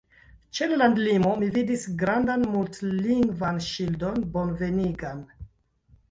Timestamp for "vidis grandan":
1.57-2.45